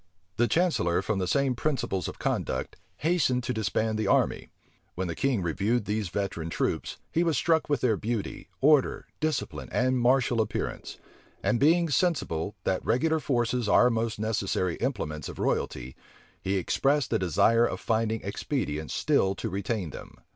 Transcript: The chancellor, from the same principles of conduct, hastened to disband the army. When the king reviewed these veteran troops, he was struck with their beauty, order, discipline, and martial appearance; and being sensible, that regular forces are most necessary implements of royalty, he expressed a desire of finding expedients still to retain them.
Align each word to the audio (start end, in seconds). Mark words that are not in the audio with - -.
The 0.37 0.47
chancellor, 0.47 1.03
from 1.03 1.19
the 1.19 1.27
same 1.27 1.53
principles 1.53 2.07
of 2.07 2.17
conduct, 2.17 2.75
hastened 2.97 3.43
to 3.43 3.53
disband 3.53 3.99
the 3.99 4.07
army. 4.07 4.49
When 4.95 5.07
the 5.07 5.13
king 5.13 5.43
reviewed 5.43 5.85
these 5.85 6.09
veteran 6.09 6.49
troops, 6.49 6.97
he 7.11 7.23
was 7.23 7.37
struck 7.37 7.69
with 7.69 7.81
their 7.81 7.97
beauty, 7.97 8.49
order, 8.61 9.05
discipline, 9.19 9.69
and 9.71 9.99
martial 9.99 10.41
appearance; 10.41 10.97
and 11.43 11.59
being 11.59 11.87
sensible, 11.87 12.55
that 12.63 12.83
regular 12.83 13.19
forces 13.19 13.69
are 13.69 13.91
most 13.91 14.17
necessary 14.17 14.73
implements 14.77 15.29
of 15.29 15.37
royalty, 15.37 15.95
he 16.41 16.55
expressed 16.57 17.13
a 17.13 17.19
desire 17.19 17.67
of 17.67 17.79
finding 17.79 18.21
expedients 18.23 18.95
still 18.95 19.35
to 19.35 19.49
retain 19.49 19.91
them. 19.91 20.15